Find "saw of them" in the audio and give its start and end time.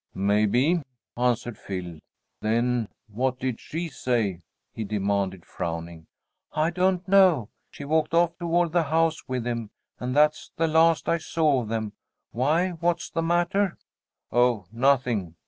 11.19-11.93